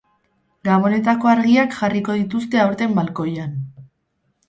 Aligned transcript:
Gabonetako 0.69 1.29
argiak 1.35 1.77
jarriko 1.83 2.17
dituzte 2.25 2.65
aurten 2.65 3.01
balkoian. 3.01 3.57